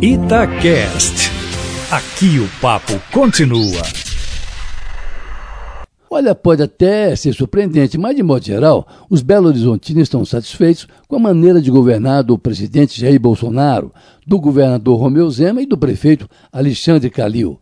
Itacast. 0.00 1.30
Aqui 1.90 2.38
o 2.38 2.60
papo 2.60 2.92
continua. 3.10 3.82
Olha, 6.10 6.34
pode 6.34 6.62
até 6.62 7.16
ser 7.16 7.32
surpreendente, 7.32 7.98
mas 7.98 8.14
de 8.14 8.22
modo 8.22 8.44
geral, 8.44 8.86
os 9.10 9.22
Belo 9.22 9.48
Horizontinos 9.48 10.02
estão 10.02 10.24
satisfeitos 10.24 10.86
com 11.08 11.16
a 11.16 11.18
maneira 11.18 11.60
de 11.60 11.70
governar 11.70 12.22
do 12.22 12.38
presidente 12.38 13.00
Jair 13.00 13.18
Bolsonaro, 13.18 13.90
do 14.26 14.38
governador 14.38 15.00
Romeu 15.00 15.30
Zema 15.30 15.62
e 15.62 15.66
do 15.66 15.76
prefeito 15.76 16.28
Alexandre 16.52 17.10
Calil. 17.10 17.58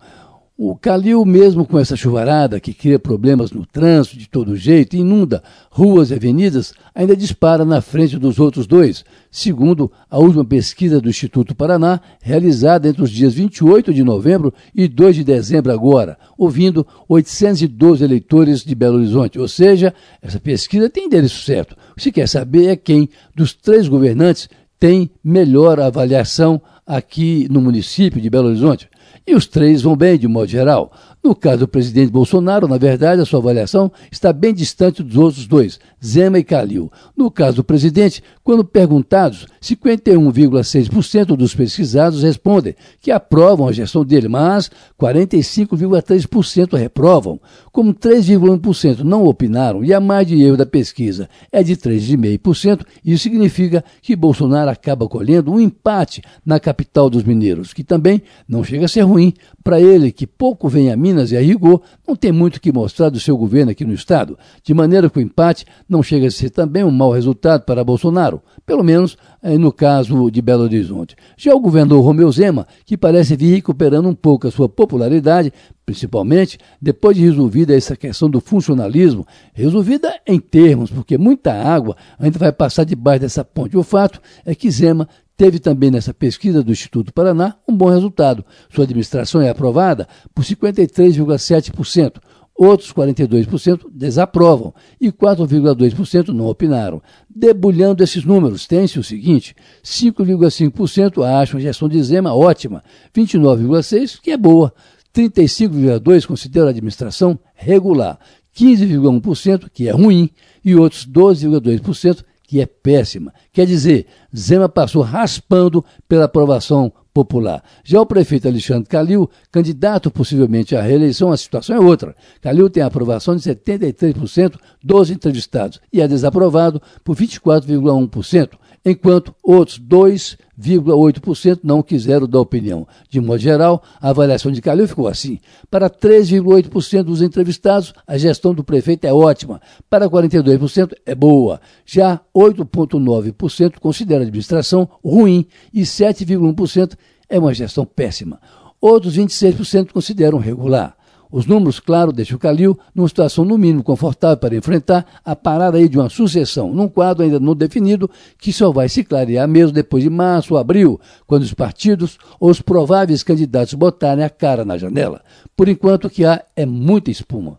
O 0.57 0.77
Calil, 0.77 1.25
mesmo 1.25 1.67
com 1.67 1.81
essa 1.81 1.97
chuvarada 1.97 2.61
que 2.61 2.73
cria 2.73 2.97
problemas 2.97 3.51
no 3.51 3.67
trânsito 3.67 4.17
de 4.17 4.29
todo 4.29 4.55
jeito, 4.55 4.95
inunda 4.95 5.43
ruas 5.69 6.13
e 6.13 6.15
avenidas, 6.15 6.73
ainda 6.95 7.17
dispara 7.17 7.65
na 7.65 7.81
frente 7.81 8.17
dos 8.21 8.39
outros 8.39 8.65
dois, 8.65 9.05
segundo 9.33 9.91
a 10.09 10.17
última 10.17 10.45
pesquisa 10.45 11.01
do 11.01 11.09
Instituto 11.09 11.57
Paraná, 11.57 12.01
realizada 12.23 12.89
entre 12.89 13.03
os 13.03 13.11
dias 13.11 13.35
28 13.35 13.93
de 13.93 14.05
novembro 14.05 14.55
e 14.73 14.87
2 14.87 15.17
de 15.17 15.25
dezembro 15.25 15.73
agora, 15.73 16.17
ouvindo 16.39 16.87
812 17.09 18.05
eleitores 18.05 18.63
de 18.63 18.77
Belo 18.77 18.99
Horizonte. 18.99 19.41
Ou 19.41 19.49
seja, 19.49 19.93
essa 20.23 20.39
pesquisa 20.39 20.89
tem 20.89 21.07
endereço 21.07 21.43
certo. 21.43 21.73
O 21.73 21.97
que 21.97 22.03
se 22.05 22.13
quer 22.13 22.29
saber 22.29 22.69
é 22.69 22.77
quem 22.77 23.09
dos 23.35 23.55
três 23.55 23.89
governantes 23.89 24.49
tem 24.79 25.11
melhor 25.23 25.81
avaliação 25.81 26.63
aqui 26.87 27.49
no 27.51 27.61
município 27.61 28.21
de 28.21 28.31
Belo 28.31 28.47
Horizonte. 28.47 28.89
E 29.27 29.35
os 29.35 29.47
três 29.47 29.83
vão 29.83 29.97
bem, 29.97 30.19
de 30.19 30.29
modo 30.29 30.49
geral. 30.49 30.93
No 31.25 31.35
caso 31.35 31.61
do 31.61 31.69
presidente 31.69 32.13
Bolsonaro, 32.13 32.69
na 32.69 32.77
verdade, 32.77 33.23
a 33.23 33.25
sua 33.25 33.41
avaliação 33.41 33.91
está 34.13 34.31
bem 34.31 34.53
distante 34.53 35.03
dos 35.03 35.17
outros 35.17 35.47
dois, 35.47 35.81
Zema 36.05 36.39
e 36.39 36.45
Calil. 36.45 36.93
No 37.17 37.31
caso 37.31 37.57
do 37.57 37.65
presidente, 37.65 38.23
quando 38.43 38.63
perguntados, 38.63 39.47
51,6% 39.63 41.35
dos 41.35 41.55
pesquisados 41.55 42.23
respondem 42.23 42.75
que 43.01 43.11
aprovam 43.11 43.67
a 43.67 43.73
gestão 43.73 44.05
dele, 44.05 44.29
mas 44.29 44.71
45,3% 45.01 46.77
reprovam. 46.77 47.41
Como 47.73 47.95
3,1% 47.95 48.99
não 48.99 49.25
opinaram 49.25 49.83
e 49.83 49.95
a 49.95 50.01
margem 50.01 50.37
de 50.37 50.45
erro 50.45 50.59
da 50.59 50.67
pesquisa 50.67 51.27
é 51.51 51.63
de 51.63 51.75
3,5%, 51.75 52.85
isso 53.03 53.23
significa 53.23 53.83
que 54.03 54.15
Bolsonaro 54.15 54.71
acaba 54.71 55.09
colhendo 55.09 55.51
um 55.51 55.59
empate 55.59 56.23
na 56.45 56.61
capital 56.61 57.09
dos 57.09 57.23
mineiros, 57.23 57.73
que 57.73 57.83
também 57.83 58.21
não 58.47 58.63
chega 58.63 58.85
a 58.85 58.89
ser 58.95 59.03
ruim 59.03 59.35
para 59.63 59.81
ele, 59.81 60.13
que 60.13 60.27
pouco 60.27 60.69
vem 60.69 60.91
a 60.91 60.97
Minas 60.97 61.33
e 61.33 61.37
a 61.37 61.41
rigor, 61.41 61.81
não 62.07 62.15
tem 62.15 62.31
muito 62.31 62.61
que 62.61 62.73
mostrar 62.73 63.09
do 63.09 63.19
seu 63.19 63.37
governo 63.37 63.73
aqui 63.73 63.85
no 63.85 63.95
Estado, 63.95 64.39
de 64.63 64.75
maneira 64.75 65.09
que 65.09 65.19
o 65.19 65.23
empate 65.23 65.65
não 65.89 66.03
chega 66.03 66.27
a 66.27 66.31
ser 66.31 66.51
também 66.51 66.85
um 66.85 66.91
mau 66.91 67.11
resultado 67.11 67.65
para 67.65 67.83
Bolsonaro, 67.83 68.43
pelo 68.67 68.85
menos 68.85 69.17
eh, 69.43 69.57
no 69.59 69.73
caso 69.73 70.31
de 70.31 70.43
Belo 70.43 70.65
Horizonte. 70.65 71.17
Já 71.37 71.55
o 71.55 71.61
governador 71.61 72.05
Romeu 72.05 72.31
Zema, 72.31 72.67
que 72.85 72.97
parece 72.97 73.37
vir 73.37 73.55
recuperando 73.55 74.09
um 74.09 74.15
pouco 74.15 74.47
a 74.47 74.51
sua 74.51 74.69
popularidade, 74.69 75.53
principalmente 75.85 76.59
depois 76.81 77.17
de 77.17 77.23
resolvida 77.23 77.77
essa 77.77 77.97
questão 77.97 78.29
do 78.29 78.41
funcionalismo, 78.41 79.27
resolvida 79.53 80.15
em 80.27 80.39
termos, 80.39 80.91
porque 80.91 81.19
muita 81.19 81.53
água 81.53 81.97
ainda 82.19 82.39
vai 82.39 82.53
passar 82.53 82.85
debaixo 82.85 83.21
dessa 83.21 83.45
ponte. 83.45 83.77
O 83.77 83.83
fato 83.83 84.21
é 84.45 84.55
que 84.55 84.71
Zema 84.71 85.09
teve 85.37 85.59
também 85.59 85.91
nessa 85.91 86.15
pesquisa 86.15 86.63
do 86.63 86.73
Instituto 86.73 87.13
Paraná 87.13 87.57
um 87.69 87.77
bom 87.77 87.89
resultado. 87.89 88.45
Sua 88.69 88.85
administração 88.85 89.41
é 89.41 89.49
aprovada 89.49 90.09
por 90.35 90.45
53,7%. 90.45 92.21
Outros 92.57 92.93
42% 92.93 93.87
desaprovam 93.93 94.73
e 95.01 95.11
4,2% 95.11 96.29
não 96.29 96.47
opinaram. 96.47 97.03
Debulhando 97.29 98.05
esses 98.05 98.25
números, 98.25 98.65
tem-se 98.65 98.97
o 98.97 99.03
seguinte: 99.03 99.57
5,5% 99.83 101.25
acham 101.25 101.59
a 101.59 101.63
gestão 101.63 101.89
de 101.89 102.01
Zema 102.01 102.33
ótima, 102.33 102.85
29,6% 103.13 104.21
que 104.23 104.31
é 104.31 104.37
boa, 104.37 104.73
35,2% 105.13 106.27
consideram 106.27 106.69
a 106.69 106.71
administração 106.71 107.37
regular, 107.57 108.21
15,1% 108.57 109.69
que 109.73 109.89
é 109.89 109.91
ruim 109.91 110.31
e 110.65 110.77
outros 110.77 111.05
12,2% 111.05 112.23
que 112.55 112.61
é 112.61 112.67
péssima. 112.67 113.35
Quer 113.53 113.67
dizer, 113.67 114.07
Zema 114.33 114.69
passou 114.69 115.03
raspando 115.03 115.85
pela 116.09 116.27
aprovação 116.27 116.93
popular. 117.13 117.65
Já 117.83 118.01
o 118.01 118.07
prefeito 118.07 118.47
Alexandre 118.47 118.89
Calil, 118.89 119.29
candidato 119.51 120.09
possivelmente 120.09 120.77
à 120.77 120.81
reeleição, 120.81 121.33
a 121.33 121.37
situação 121.37 121.75
é 121.75 121.81
outra. 121.81 122.15
Calil 122.41 122.71
tem 122.71 122.81
a 122.81 122.87
aprovação 122.87 123.35
de 123.35 123.43
73% 123.43 124.55
dos 124.81 125.11
entrevistados 125.11 125.81
e 125.93 126.01
é 126.01 126.07
desaprovado 126.07 126.81
por 127.03 127.17
24,1%, 127.17 128.51
enquanto 128.85 129.35
outros 129.43 129.81
2,8% 129.81 131.61
não 131.63 131.83
quiseram 131.83 132.29
dar 132.29 132.41
opinião. 132.41 132.87
De 133.09 133.21
modo 133.21 133.39
geral, 133.39 133.83
a 134.01 134.11
avaliação 134.11 134.53
de 134.53 134.61
Calil 134.61 134.87
ficou 134.87 135.09
assim. 135.09 135.39
Para 135.71 135.89
3,8% 135.89 137.03
dos 137.03 137.23
entrevistados, 137.23 137.95
a 138.07 138.19
gestão 138.19 138.53
do 138.53 138.63
prefeito 138.63 139.07
é 139.07 139.13
ótima. 139.13 139.61
Para 139.89 140.09
42% 140.09 140.93
é 141.07 141.15
boa. 141.15 141.61
Já 141.87 142.21
8,9% 142.37 143.79
considera 143.81 144.21
a 144.21 144.25
administração 144.25 144.89
ruim 145.03 145.47
e 145.73 145.83
7,1% 145.83 146.95
é 147.29 147.39
uma 147.39 147.55
gestão 147.55 147.87
péssima. 147.87 148.41
Outros 148.81 149.17
26% 149.17 149.93
consideram 149.93 150.39
regular. 150.39 150.95
Os 151.37 151.47
números, 151.47 151.81
claro, 151.81 152.13
deixam 152.13 152.37
o 152.37 152.39
Calil 152.39 152.79
numa 152.95 153.09
situação 153.09 153.45
no 153.45 153.59
mínimo 153.59 153.83
confortável 153.83 154.37
para 154.37 154.55
enfrentar 154.55 155.05
a 155.25 155.35
parada 155.35 155.77
aí 155.77 155.89
de 155.89 155.99
uma 155.99 156.09
sucessão, 156.09 156.73
num 156.73 156.89
quadro 156.89 157.25
ainda 157.25 157.41
não 157.41 157.57
definido, 157.57 158.09
que 158.39 158.53
só 158.53 158.71
vai 158.71 158.89
se 158.89 159.03
clarear 159.03 159.49
mesmo 159.49 159.73
depois 159.73 160.05
de 160.05 160.09
março 160.09 160.55
ou 160.55 160.61
abril, 160.61 161.01
quando 161.27 161.43
os 161.43 161.53
partidos 161.53 162.19
ou 162.39 162.51
os 162.51 162.63
prováveis 162.63 163.25
candidatos 163.25 163.75
botarem 163.75 164.23
a 164.23 164.31
cara 164.31 164.65
na 164.65 164.79
janela. 164.79 165.23
Por 165.57 165.69
enquanto, 165.69 166.05
o 166.05 166.11
que 166.11 166.25
há 166.25 166.41
é 166.55 166.65
muita 166.65 167.11
espuma. 167.11 167.59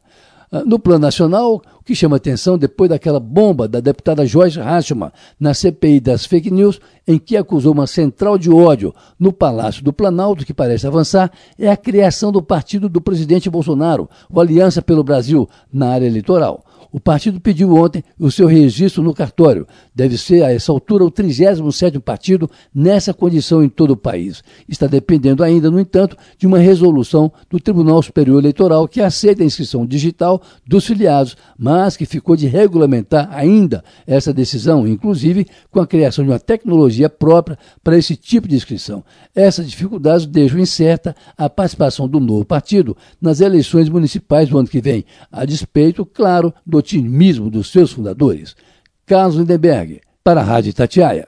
Ah, 0.52 0.64
no 0.66 0.80
plano 0.80 1.00
nacional, 1.00 1.62
o 1.80 1.84
que 1.84 1.96
chama 1.96 2.18
atenção 2.18 2.58
depois 2.58 2.90
daquela 2.90 3.20
bomba 3.20 3.68
da 3.68 3.80
deputada 3.80 4.26
Joyce 4.26 4.60
Hasselman 4.60 5.12
na 5.40 5.54
CPI 5.54 6.00
das 6.00 6.26
fake 6.26 6.52
news, 6.52 6.80
em 7.08 7.18
que 7.18 7.38
acusou 7.38 7.74
uma 7.74 7.88
central 7.88 8.38
de 8.38 8.50
ódio 8.50 8.94
no 9.20 9.32
Palácio 9.32 9.84
do 9.84 9.94
Planalto, 9.94 10.46
que 10.46 10.54
parece 10.54 10.88
avançar, 10.88 11.32
é 11.58 11.70
a 11.70 11.78
criação 11.78 12.32
do 12.32 12.42
partido 12.42 12.90
do 12.90 13.02
presidente 13.02 13.50
Bolsonaro, 13.50 14.10
o 14.30 14.40
Aliança 14.40 14.82
pelo 14.82 15.04
Brasil, 15.04 15.48
na 15.72 15.90
área 15.90 16.06
eleitoral. 16.06 16.64
O 16.96 17.00
partido 17.02 17.42
pediu 17.42 17.76
ontem 17.76 18.02
o 18.18 18.32
seu 18.32 18.48
registro 18.48 19.04
no 19.04 19.14
cartório. 19.14 19.68
Deve 19.94 20.18
ser, 20.18 20.46
a 20.46 20.54
essa 20.54 20.72
altura, 20.72 21.04
o 21.04 21.12
37º 21.12 22.00
partido 22.00 22.50
nessa 22.74 23.14
condição 23.14 23.62
em 23.62 23.68
todo 23.68 23.92
o 23.92 23.98
país. 23.98 24.42
Está 24.66 24.88
dependendo 24.88 25.44
ainda, 25.44 25.70
no 25.70 25.78
entanto, 25.78 26.16
de 26.38 26.48
uma 26.48 26.58
resolução 26.58 27.30
do 27.50 27.60
Tribunal 27.60 28.02
Superior 28.02 28.40
Eleitoral 28.40 28.88
que 28.88 29.02
aceita 29.02 29.44
a 29.44 29.46
inscrição 29.46 29.86
digital 29.86 30.42
dos 30.66 30.86
filiados, 30.86 31.36
mas 31.60 31.98
que 31.98 32.06
ficou 32.06 32.34
de 32.34 32.48
regulamentar 32.48 33.28
ainda 33.30 33.84
essa 34.08 34.32
decisão, 34.32 34.88
inclusive 34.88 35.48
com 35.70 35.82
a 35.82 35.88
criação 35.88 36.24
de 36.24 36.32
uma 36.32 36.40
tecnologia 36.40 37.10
própria 37.10 37.60
para 37.84 37.98
esse 37.98 38.16
tipo 38.16 38.48
de 38.48 38.56
inscrição. 38.56 39.04
Essas 39.36 39.70
dificuldades 39.70 40.26
deixam 40.26 40.60
incerta 40.60 41.14
a 41.38 41.50
participação 41.50 42.08
do 42.08 42.22
novo 42.22 42.46
partido 42.46 42.96
nas 43.20 43.42
eleições 43.42 43.90
municipais 43.90 44.48
do 44.48 44.58
ano 44.58 44.70
que 44.70 44.80
vem, 44.80 45.04
a 45.30 45.44
despeito, 45.44 46.06
claro, 46.06 46.54
do 46.66 46.85
otimismo 46.86 47.50
dos 47.50 47.72
seus 47.72 47.92
fundadores. 47.92 48.56
Carlos 49.06 49.36
Lindenberg, 49.36 50.02
para 50.24 50.42
a 50.42 50.44
Rádio 50.44 50.74
Tatiaia. 50.74 51.28